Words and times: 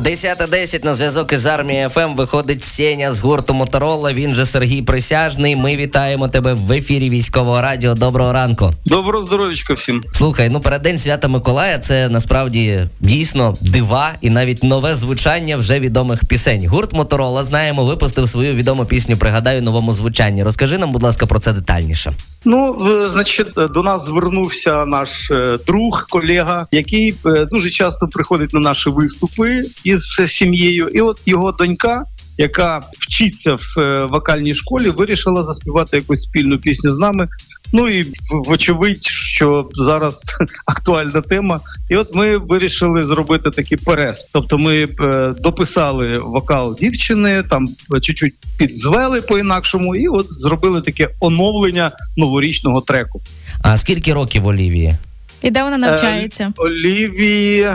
10.10 0.00 0.84
на 0.84 0.94
зв'язок 0.94 1.32
із 1.32 1.46
армією 1.46 1.88
ФМ 1.88 2.14
виходить 2.16 2.64
Сеня 2.64 3.12
з 3.12 3.20
гурту 3.20 3.54
Моторола. 3.54 4.12
Він 4.12 4.34
же 4.34 4.46
Сергій 4.46 4.82
Присяжний. 4.82 5.56
Ми 5.56 5.76
вітаємо 5.76 6.28
тебе 6.28 6.54
в 6.54 6.72
ефірі 6.72 7.10
військового 7.10 7.60
радіо. 7.60 7.94
Доброго 7.94 8.32
ранку. 8.32 8.70
Доброго 8.86 9.26
здоров'ячка 9.26 9.74
всім. 9.74 10.02
Слухай, 10.12 10.48
ну 10.48 10.60
переддень 10.60 10.98
свята 10.98 11.28
Миколая 11.28 11.78
це 11.78 12.08
насправді 12.08 12.88
дійсно 13.00 13.54
дива 13.60 14.10
і 14.20 14.30
навіть 14.30 14.62
нове 14.62 14.94
звучання 14.94 15.56
вже 15.56 15.80
відомих 15.80 16.24
пісень. 16.24 16.68
Гурт 16.68 16.92
Моторола 16.92 17.44
знаємо, 17.44 17.84
випустив 17.84 18.28
свою 18.28 18.54
відому 18.54 18.84
пісню. 18.84 19.16
Пригадаю 19.16 19.62
новому 19.62 19.92
звучанні. 19.92 20.44
Розкажи 20.44 20.78
нам, 20.78 20.92
будь 20.92 21.02
ласка, 21.02 21.26
про 21.26 21.38
це 21.38 21.52
детальніше. 21.52 22.12
Ну, 22.44 22.88
е, 23.04 23.08
значить, 23.08 23.52
до 23.74 23.82
нас 23.82 24.06
звернувся 24.06 24.84
наш 24.86 25.30
е, 25.30 25.58
друг, 25.66 26.06
колега, 26.10 26.66
який 26.72 27.14
е, 27.26 27.44
дуже 27.44 27.70
часто 27.70 28.08
приходить 28.08 28.54
на 28.54 28.60
наші 28.60 28.90
виступи 28.90 29.62
із 29.90 30.32
сім'єю. 30.32 30.88
І 30.88 31.00
от 31.00 31.20
його 31.26 31.52
донька, 31.52 32.04
яка 32.38 32.82
вчиться 32.98 33.54
в 33.54 33.80
е, 33.80 34.04
вокальній 34.04 34.54
школі, 34.54 34.90
вирішила 34.90 35.44
заспівати 35.44 35.96
якусь 35.96 36.22
спільну 36.22 36.58
пісню 36.58 36.90
з 36.90 36.98
нами. 36.98 37.26
Ну 37.72 37.88
і 37.88 38.02
в- 38.02 38.08
вочевидь, 38.46 39.02
що 39.06 39.68
зараз 39.72 40.20
актуальна 40.66 41.20
тема. 41.20 41.60
І 41.90 41.96
от 41.96 42.14
ми 42.14 42.36
вирішили 42.36 43.02
зробити 43.02 43.50
такий 43.50 43.78
перес. 43.78 44.28
Тобто, 44.32 44.58
ми 44.58 44.88
е, 45.00 45.34
дописали 45.38 46.18
вокал 46.18 46.76
дівчини, 46.80 47.42
там 47.50 47.68
е, 47.96 48.00
чуть-чуть 48.00 48.34
підзвели 48.58 49.20
по-інакшому, 49.20 49.96
і 49.96 50.08
от 50.08 50.32
зробили 50.32 50.82
таке 50.82 51.08
оновлення 51.20 51.90
новорічного 52.16 52.80
треку. 52.80 53.20
А 53.62 53.76
скільки 53.76 54.14
років 54.14 54.46
Олівії? 54.46 54.94
І 55.42 55.50
де 55.50 55.62
вона 55.62 55.78
навчається? 55.78 56.52
Олівії. 56.56 57.68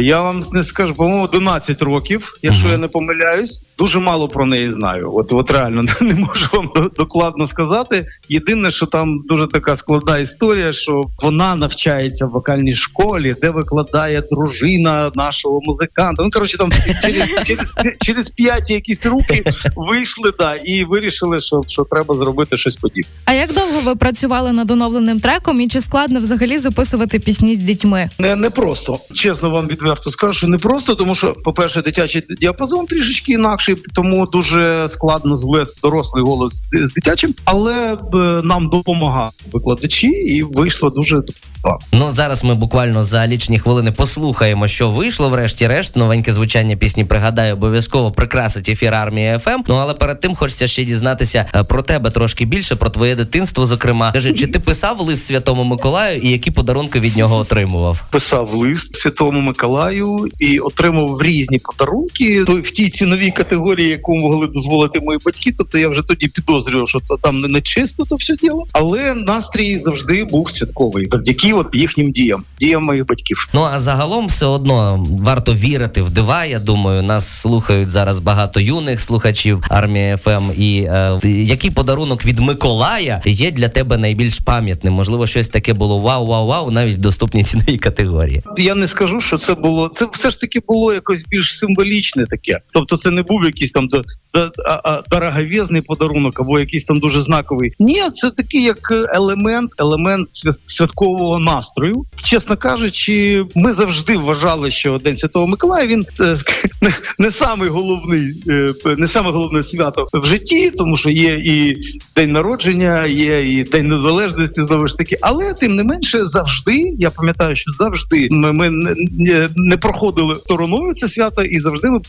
Я 0.00 0.22
вам 0.22 0.44
не 0.52 0.62
скажу, 0.62 0.94
по-моєму, 0.94 1.24
11 1.24 1.82
років, 1.82 2.38
якщо 2.42 2.62
Мгм. 2.62 2.72
я 2.72 2.78
не 2.78 2.88
помиляюсь. 2.88 3.66
Дуже 3.78 3.98
мало 4.00 4.28
про 4.28 4.46
неї 4.46 4.70
знаю. 4.70 5.10
От, 5.14 5.32
от 5.32 5.50
реально 5.50 5.82
не 6.00 6.14
можу 6.14 6.46
вам 6.52 6.70
докладно 6.96 7.46
сказати. 7.46 8.06
Єдине, 8.28 8.70
що 8.70 8.86
там 8.86 9.20
дуже 9.28 9.46
така 9.46 9.76
складна 9.76 10.18
історія, 10.18 10.72
що 10.72 11.02
вона 11.22 11.54
навчається 11.56 12.26
в 12.26 12.30
вокальній 12.30 12.74
школі, 12.74 13.36
де 13.42 13.50
викладає 13.50 14.22
дружина 14.30 15.10
нашого 15.14 15.60
музиканта. 15.64 16.22
Ну 16.22 16.30
коротше, 16.30 16.58
там 16.58 16.72
через, 17.02 17.28
через, 17.44 17.66
через 18.00 18.30
п'ять 18.30 18.70
якісь 18.70 19.06
руки 19.06 19.44
вийшли 19.76 20.32
да, 20.38 20.54
і 20.54 20.84
вирішили, 20.84 21.40
що, 21.40 21.60
що 21.68 21.84
треба 21.84 22.14
зробити 22.14 22.58
щось 22.58 22.76
подібне. 22.76 23.10
А 23.24 23.32
як 23.32 23.52
довго 23.54 23.80
ви 23.80 23.96
працювали 23.96 24.52
над 24.52 24.70
оновленим 24.70 25.20
треком, 25.20 25.60
і 25.60 25.68
чи 25.68 25.80
складно 25.80 26.20
взагалі 26.20 26.58
записувати 26.58 27.18
пісні 27.18 27.54
з 27.54 27.58
дітьми? 27.58 28.10
Не, 28.18 28.36
не 28.36 28.50
просто. 28.50 28.98
Чесно 29.14 29.50
вам 29.50 29.66
відверто 29.84 30.10
скажу, 30.10 30.32
що 30.32 30.48
не 30.48 30.58
просто, 30.58 30.94
тому 30.94 31.14
що, 31.14 31.32
по-перше, 31.44 31.82
дитячий 31.82 32.22
діапазон 32.40 32.86
трішечки 32.86 33.32
інакший, 33.32 33.76
тому 33.94 34.26
дуже 34.26 34.88
складно 34.88 35.36
звести 35.36 35.78
дорослий 35.82 36.24
голос 36.24 36.62
з 36.72 36.92
дитячим, 36.94 37.34
але 37.44 37.98
нам 38.42 38.68
допомагали 38.68 39.30
викладачі, 39.52 40.06
і 40.06 40.42
вийшло 40.42 40.90
дуже 40.90 41.22
так. 41.64 41.78
Ну 41.92 42.10
зараз 42.10 42.44
ми 42.44 42.54
буквально 42.54 43.02
за 43.02 43.26
лічні 43.26 43.58
хвилини 43.58 43.92
послухаємо, 43.92 44.68
що 44.68 44.90
вийшло. 44.90 45.28
Врешті-решт, 45.28 45.96
новеньке 45.96 46.32
звучання 46.32 46.76
пісні 46.76 47.04
пригадаю, 47.04 47.54
обов'язково 47.54 48.10
прикрасить 48.10 48.68
ефір 48.68 48.94
армії 48.94 49.38
ФМ. 49.38 49.60
Ну 49.68 49.74
але 49.74 49.94
перед 49.94 50.20
тим 50.20 50.34
хочеться 50.34 50.66
ще 50.66 50.84
дізнатися 50.84 51.46
е, 51.54 51.62
про 51.64 51.82
тебе 51.82 52.10
трошки 52.10 52.44
більше, 52.44 52.76
про 52.76 52.90
твоє 52.90 53.14
дитинство. 53.16 53.66
Зокрема, 53.66 54.10
Скажи, 54.10 54.32
чи 54.32 54.46
ти 54.46 54.60
писав 54.60 55.00
лист 55.00 55.26
Святому 55.26 55.64
Миколаю 55.64 56.18
і 56.18 56.28
які 56.30 56.50
подарунки 56.50 57.00
від 57.00 57.16
нього 57.16 57.36
отримував? 57.36 58.00
Писав 58.10 58.54
лист 58.54 58.96
Святому 58.96 59.40
Миколаю 59.40 60.28
і 60.38 60.58
отримав 60.58 61.22
різні 61.22 61.58
подарунки 61.58 62.44
той- 62.46 62.60
в 62.60 62.70
тій 62.70 62.90
ціновій 62.90 63.30
категорії, 63.30 63.88
яку 63.88 64.14
могли 64.14 64.46
дозволити 64.46 65.00
мої 65.00 65.18
батьки. 65.24 65.54
Тобто 65.58 65.78
я 65.78 65.88
вже 65.88 66.02
тоді 66.02 66.28
підозрював, 66.28 66.88
що 66.88 66.98
то 67.08 67.16
там 67.16 67.40
не, 67.40 67.48
не 67.48 67.60
чисто 67.60 68.04
то 68.04 68.16
все 68.16 68.36
діло. 68.36 68.64
Але 68.72 69.14
настрій 69.14 69.78
завжди 69.78 70.24
був 70.24 70.50
святковий 70.50 71.06
завдяки 71.06 71.53
от 71.54 71.66
їхнім 71.72 72.10
діям, 72.12 72.44
діям 72.60 72.84
моїх 72.84 73.06
батьків. 73.06 73.48
Ну 73.54 73.62
а 73.62 73.78
загалом 73.78 74.26
все 74.26 74.46
одно 74.46 75.06
варто 75.20 75.54
вірити 75.54 76.02
в 76.02 76.10
дива. 76.10 76.44
Я 76.44 76.58
думаю, 76.58 77.02
нас 77.02 77.40
слухають 77.40 77.90
зараз 77.90 78.18
багато 78.18 78.60
юних 78.60 79.00
слухачів 79.00 79.64
армії 79.70 80.16
ФМ. 80.16 80.50
І 80.58 80.78
е, 80.88 81.20
який 81.24 81.70
подарунок 81.70 82.26
від 82.26 82.38
Миколая 82.38 83.22
є 83.24 83.50
для 83.50 83.68
тебе 83.68 83.98
найбільш 83.98 84.38
пам'ятним? 84.38 84.92
Можливо, 84.92 85.26
щось 85.26 85.48
таке 85.48 85.72
було 85.74 85.98
вау, 85.98 86.26
вау, 86.26 86.46
вау, 86.46 86.70
навіть 86.70 86.94
в 86.94 86.98
доступній 86.98 87.44
ціновій 87.44 87.76
категорії. 87.76 88.42
Я 88.56 88.74
не 88.74 88.88
скажу, 88.88 89.20
що 89.20 89.38
це 89.38 89.54
було. 89.54 89.88
Це 89.96 90.06
все 90.12 90.30
ж 90.30 90.40
таки 90.40 90.60
було 90.68 90.94
якось 90.94 91.24
більш 91.28 91.58
символічне 91.58 92.24
таке. 92.26 92.60
Тобто, 92.72 92.96
це 92.96 93.10
не 93.10 93.22
був 93.22 93.44
якийсь 93.44 93.70
там 93.70 93.88
до, 93.88 94.02
до, 94.34 94.50
а, 94.66 94.80
а, 94.84 95.02
дороговезний 95.10 95.82
подарунок 95.82 96.40
або 96.40 96.60
якийсь 96.60 96.84
там 96.84 97.00
дуже 97.00 97.20
знаковий. 97.20 97.72
Ні, 97.78 98.02
це 98.14 98.30
такий 98.30 98.62
як 98.62 98.78
елемент, 99.14 99.70
елемент 99.78 100.28
свя- 100.32 100.60
святкового 100.66 101.38
настрою. 101.44 102.04
Чесно 102.24 102.56
кажучи, 102.56 103.44
ми 103.54 103.74
завжди 103.74 104.16
вважали, 104.16 104.70
що 104.70 104.98
День 104.98 105.16
Святого 105.16 105.46
Миколая 105.46 105.86
він 105.86 106.04
е, 106.20 106.36
не, 106.82 106.92
не 107.18 107.30
самий 107.30 107.68
головний, 107.68 108.42
е, 108.48 108.74
не 108.98 109.08
саме 109.08 109.30
головне 109.30 109.64
свято 109.64 110.06
в 110.14 110.26
житті, 110.26 110.72
тому 110.78 110.96
що 110.96 111.10
є 111.10 111.34
і 111.44 111.76
день 112.16 112.32
народження, 112.32 113.06
є 113.06 113.50
і 113.50 113.64
день 113.64 113.88
незалежності 113.88 114.60
знову 114.66 114.88
ж 114.88 114.98
таки. 114.98 115.18
Але 115.20 115.54
тим 115.54 115.76
не 115.76 115.84
менше, 115.84 116.26
завжди 116.26 116.94
я 116.98 117.10
пам'ятаю, 117.10 117.56
що 117.56 117.72
завжди 117.72 118.28
ми, 118.30 118.52
ми 118.52 118.70
не, 118.70 119.48
не, 119.56 119.76
проходили 119.76 120.34
стороною 120.34 120.94
це 120.94 121.08
свято, 121.08 121.42
і 121.42 121.60
завжди 121.60 121.90
ми 121.90 122.00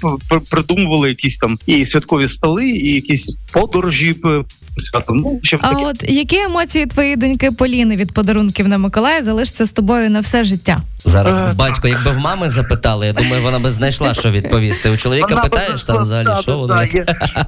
придумували 0.50 1.10
якісь 1.10 1.38
там 1.38 1.58
і 1.66 1.86
святкові 1.86 2.28
столи, 2.28 2.70
і 2.70 2.94
якісь 2.94 3.38
подорожі 3.52 4.14
п- 4.14 4.44
святом. 4.78 5.18
Ну 5.18 5.40
ще 5.44 5.58
А 5.62 5.74
таке. 5.74 5.86
от 5.86 6.10
які 6.12 6.38
емоції 6.38 6.86
твоєї 6.86 7.16
доньки 7.16 7.52
Поліни 7.52 7.96
від 7.96 8.14
подарунків 8.14 8.68
на 8.68 8.78
Миколая 8.78 9.15
залишаться 9.24 9.66
з 9.66 9.72
тобою 9.72 10.10
на 10.10 10.20
все 10.20 10.44
життя? 10.44 10.82
Зараз 11.16 11.40
Е. 11.40 11.54
батько, 11.56 11.88
якби 11.88 12.12
в 12.12 12.18
мами 12.18 12.50
запитали, 12.50 13.06
я 13.08 13.14
думаю, 13.14 13.42
вона 13.44 13.60
би 13.60 13.72
знайшла, 13.72 14.14
що 14.14 14.32
відповісти. 14.32 14.90
У 14.90 14.98
чоловіка 14.98 15.36
питаєш 15.36 15.84
там 15.84 16.02
взагалі, 16.02 16.42
що 16.42 16.58
воно. 16.58 16.84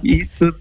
І 0.03 0.23
е, 0.41 0.51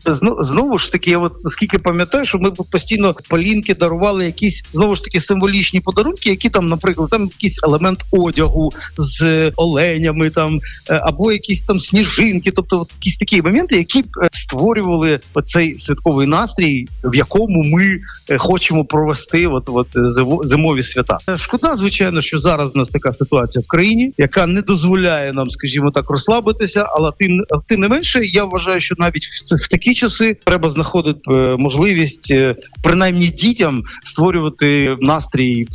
знову 0.40 0.78
ж 0.78 0.92
таки, 0.92 1.10
я 1.10 1.18
от 1.18 1.32
скільки 1.40 1.78
пам'ятаю, 1.78 2.24
що 2.24 2.38
ми 2.38 2.50
постійно 2.50 3.14
Полінки 3.28 3.74
дарували 3.74 4.26
якісь 4.26 4.64
знову 4.72 4.94
ж 4.94 5.02
таки 5.02 5.20
символічні 5.20 5.80
подарунки, 5.80 6.30
які 6.30 6.48
там, 6.48 6.66
наприклад, 6.66 7.10
там 7.10 7.22
якийсь 7.22 7.60
елемент 7.62 8.04
одягу 8.10 8.72
з 8.98 9.22
е, 9.22 9.52
оленями, 9.56 10.30
там 10.30 10.60
е, 10.90 11.00
або 11.04 11.32
якісь 11.32 11.62
там 11.62 11.80
сніжинки, 11.80 12.50
тобто 12.50 12.80
от 12.80 12.90
якісь 13.00 13.16
такі 13.16 13.42
моменти, 13.42 13.76
які 13.76 14.02
б, 14.02 14.06
е, 14.22 14.28
створювали 14.32 15.20
оцей 15.34 15.78
святковий 15.78 16.26
настрій, 16.26 16.88
в 17.04 17.14
якому 17.14 17.62
ми 17.62 17.98
е, 18.30 18.38
хочемо 18.38 18.84
провести 18.84 19.46
от, 19.46 19.64
от 19.66 19.88
е, 19.96 20.00
зимові 20.42 20.82
свята. 20.82 21.18
Е, 21.28 21.38
Шкода, 21.38 21.76
звичайно, 21.76 22.20
що 22.20 22.38
зараз 22.38 22.74
нас 22.74 22.88
така 22.98 23.12
ситуація 23.12 23.62
в 23.62 23.68
країні, 23.68 24.12
яка 24.18 24.46
не 24.46 24.62
дозволяє 24.62 25.32
нам, 25.32 25.50
скажімо 25.50 25.90
так, 25.90 26.10
розслабитися. 26.10 26.86
Але 26.96 27.12
тим 27.18 27.44
тим 27.68 27.80
не 27.80 27.88
менше, 27.88 28.20
я 28.24 28.44
вважаю, 28.44 28.80
що 28.80 28.94
навіть 28.98 29.24
в, 29.24 29.64
в 29.64 29.68
такі 29.68 29.94
часи 29.94 30.36
треба 30.44 30.70
знаходити 30.70 31.20
е, 31.28 31.56
можливість, 31.58 32.30
е, 32.30 32.56
принаймні 32.82 33.28
дітям 33.28 33.82
створювати 34.04 34.96
настрій 35.00 35.66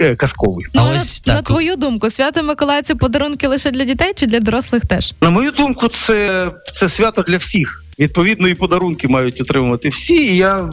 е, 0.00 0.16
казковий. 0.16 0.66
Ну, 0.74 0.82
а 0.84 0.90
ось 0.90 1.26
на, 1.26 1.32
так. 1.32 1.42
на 1.42 1.42
твою 1.42 1.76
думку, 1.76 2.10
свято 2.10 2.42
Миколая 2.42 2.82
це 2.82 2.94
подарунки 2.94 3.48
лише 3.48 3.70
для 3.70 3.84
дітей 3.84 4.12
чи 4.16 4.26
для 4.26 4.40
дорослих 4.40 4.86
теж? 4.86 5.14
На 5.20 5.30
мою 5.30 5.50
думку, 5.50 5.88
це, 5.88 6.50
це 6.74 6.88
свято 6.88 7.22
для 7.22 7.36
всіх. 7.36 7.81
Відповідно, 8.02 8.48
і 8.48 8.54
подарунки 8.54 9.08
мають 9.08 9.40
отримувати 9.40 9.88
всі. 9.88 10.14
І 10.14 10.36
я 10.36 10.58
е, 10.58 10.70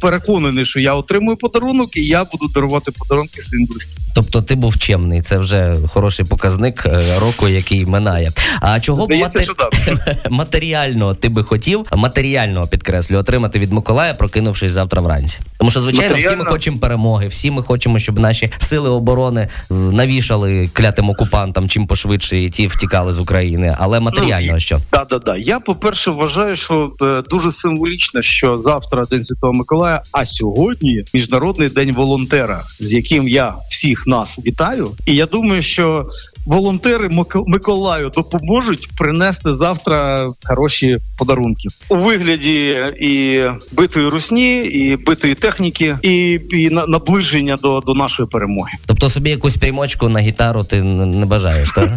переконаний, 0.00 0.66
що 0.66 0.80
я 0.80 0.94
отримую 0.94 1.36
подарунок, 1.36 1.96
і 1.96 2.04
я 2.04 2.24
буду 2.24 2.48
дарувати 2.54 2.92
подарунки 2.92 3.40
своїм 3.40 3.66
близьким. 3.66 3.94
Тобто 4.14 4.42
ти 4.42 4.54
був 4.54 4.78
чемний, 4.78 5.22
це 5.22 5.38
вже 5.38 5.76
хороший 5.88 6.26
показник 6.26 6.86
е, 6.86 7.02
року, 7.20 7.48
який 7.48 7.86
минає. 7.86 8.30
А 8.60 8.80
чого 8.80 9.06
б 9.06 9.10
мати... 9.10 9.46
матеріального 10.30 11.14
ти 11.14 11.28
би 11.28 11.42
хотів, 11.42 11.86
матеріального 11.96 12.66
підкреслю, 12.66 13.16
отримати 13.16 13.58
від 13.58 13.72
Миколая, 13.72 14.14
прокинувшись 14.14 14.72
завтра 14.72 15.02
вранці? 15.02 15.40
Тому 15.58 15.70
що, 15.70 15.80
звичайно, 15.80 16.16
всі 16.16 16.36
ми 16.36 16.44
хочемо 16.44 16.78
перемоги, 16.78 17.26
всі 17.26 17.50
ми 17.50 17.62
хочемо, 17.62 17.98
щоб 17.98 18.18
наші 18.18 18.50
сили 18.58 18.90
оборони 18.90 19.40
е, 19.40 19.74
навішали 19.74 20.70
клятим 20.72 21.10
окупантам 21.10 21.68
чим 21.68 21.86
пошвидше 21.86 22.38
і 22.38 22.50
ті 22.50 22.66
втікали 22.66 23.12
з 23.12 23.20
України. 23.20 23.76
Але 23.78 24.00
матеріально 24.00 24.52
Ну, 24.52 24.60
що? 24.60 24.80
Да, 24.92 25.04
да, 25.04 25.18
да. 25.18 25.36
Я, 25.36 25.60
по-перше, 25.60 26.10
вважаю, 26.10 26.56
що 26.62 26.92
е, 27.02 27.22
дуже 27.30 27.52
символічно, 27.52 28.22
що 28.22 28.58
завтра 28.58 29.04
День 29.10 29.24
Святого 29.24 29.52
Миколая, 29.52 30.02
а 30.12 30.26
сьогодні 30.26 31.04
Міжнародний 31.14 31.68
день 31.68 31.92
волонтера, 31.92 32.62
з 32.80 32.92
яким 32.92 33.28
я 33.28 33.54
всіх 33.70 34.06
нас 34.06 34.38
вітаю. 34.46 34.90
І 35.06 35.14
я 35.14 35.26
думаю, 35.26 35.62
що 35.62 36.06
волонтери 36.46 37.08
Мик- 37.08 37.44
Миколаю 37.46 38.10
допоможуть 38.16 38.88
принести 38.98 39.54
завтра 39.54 40.28
хороші 40.44 40.98
подарунки 41.18 41.68
у 41.88 41.96
вигляді 41.96 42.76
і 43.00 43.42
битої 43.72 44.08
русні, 44.08 44.56
і 44.58 44.96
битої 44.96 45.34
техніки, 45.34 45.98
і, 46.02 46.40
і 46.50 46.70
наближення 46.70 47.56
до, 47.62 47.80
до 47.86 47.94
нашої 47.94 48.28
перемоги. 48.28 48.70
Тобто 48.86 49.08
собі 49.08 49.30
якусь 49.30 49.56
приймочку 49.56 50.08
на 50.08 50.20
гітару 50.20 50.64
ти 50.64 50.82
не 50.82 51.26
бажаєш, 51.26 51.72
так? 51.72 51.88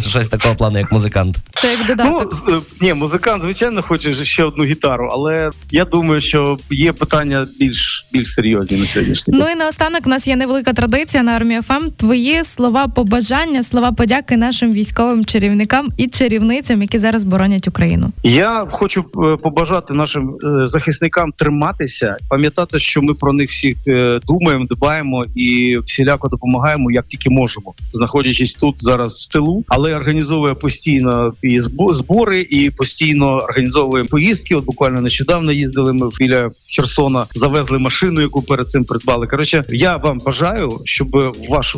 Щось 0.08 0.28
такого 0.28 0.54
плану, 0.54 0.78
як 0.78 0.92
музикант. 0.92 1.36
Це 1.54 1.70
як 1.70 1.80
Ну 1.88 1.94
додаток. 1.96 2.44
е, 2.48 2.52
ні, 2.80 2.94
музикант 2.94 3.42
звичайно 3.42 3.82
хоче 3.82 4.24
ще 4.24 4.44
одну 4.44 4.64
гітару, 4.64 5.08
але 5.12 5.50
я 5.70 5.84
думаю, 5.84 6.20
що 6.20 6.58
є 6.70 6.92
питання 6.92 7.46
більш 7.60 8.06
більш 8.12 8.34
серйозні 8.34 8.76
на 8.78 8.86
сьогоднішній. 8.86 9.34
Ну 9.38 9.48
і 9.50 9.54
наостанок 9.54 10.06
у 10.06 10.08
нас 10.10 10.28
є 10.28 10.36
невелика 10.36 10.72
традиція 10.72 11.22
на 11.22 11.32
армії 11.32 11.60
ФМ. 11.62 11.90
Твої 11.96 12.44
слова 12.44 12.88
побажання, 12.88 13.62
слова 13.62 13.85
подяки 13.92 14.36
нашим 14.36 14.72
військовим 14.72 15.24
чарівникам 15.24 15.88
і 15.96 16.06
чарівницям, 16.06 16.82
які 16.82 16.98
зараз 16.98 17.24
боронять 17.24 17.68
Україну. 17.68 18.12
Я 18.22 18.64
хочу 18.70 19.00
е, 19.00 19.36
побажати 19.42 19.94
нашим 19.94 20.36
е, 20.44 20.66
захисникам 20.66 21.32
триматися, 21.32 22.16
пам'ятати, 22.28 22.78
що 22.78 23.02
ми 23.02 23.14
про 23.14 23.32
них 23.32 23.50
всіх 23.50 23.76
е, 23.88 24.20
думаємо, 24.26 24.66
дбаємо 24.70 25.24
і 25.34 25.76
всіляко 25.86 26.28
допомагаємо, 26.28 26.90
як 26.90 27.06
тільки 27.06 27.30
можемо, 27.30 27.74
знаходячись 27.92 28.54
тут 28.54 28.74
зараз 28.78 29.26
в 29.30 29.32
тилу, 29.32 29.64
але 29.68 29.94
організовує 29.94 30.54
постійно 30.54 31.32
і 31.42 31.60
збори, 31.90 32.46
і 32.50 32.70
постійно 32.70 33.26
організовує 33.26 34.04
поїздки. 34.04 34.54
От 34.54 34.64
буквально 34.64 35.00
нещодавно 35.00 35.52
їздили 35.52 35.92
ми 35.92 36.08
біля 36.18 36.50
Херсона, 36.76 37.26
завезли 37.34 37.78
машину, 37.78 38.20
яку 38.20 38.42
перед 38.42 38.70
цим 38.70 38.84
придбали. 38.84 39.26
Коротше, 39.26 39.64
я 39.68 39.96
вам 39.96 40.18
бажаю, 40.18 40.80
щоб 40.84 41.08
ваш 41.48 41.76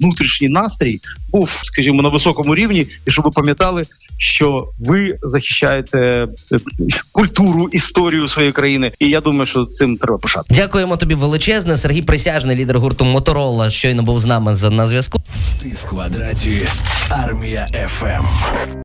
внутрішній 0.00 0.48
настрій 0.48 1.00
був, 1.32 1.50
скажімо, 1.64 2.02
на 2.02 2.08
високому 2.08 2.54
рівні, 2.54 2.86
і 3.06 3.10
щоб 3.10 3.24
ви 3.24 3.30
пам'ятали, 3.30 3.84
що 4.18 4.68
ви 4.80 5.18
захищаєте 5.22 5.98
е, 6.52 6.58
культуру, 7.12 7.68
історію 7.68 8.28
своєї 8.28 8.52
країни. 8.52 8.92
І 8.98 9.08
я 9.08 9.20
думаю, 9.20 9.46
що 9.46 9.64
цим 9.64 9.96
треба 9.96 10.18
пишати. 10.18 10.54
Дякуємо 10.54 10.96
тобі 10.96 11.14
величезне. 11.14 11.76
Сергій 11.76 12.02
Присяжний, 12.02 12.56
лідер 12.56 12.78
гурту 12.78 13.04
Моторола, 13.04 13.70
щойно 13.70 14.02
був 14.02 14.20
з 14.20 14.26
нами 14.26 14.54
за- 14.54 14.70
на 14.70 14.86
зв'язку. 14.86 15.20
Ти 15.62 15.68
в 15.68 15.88
квадраті. 15.88 16.66
Армія 17.10 17.68
ФМ. 17.88 18.24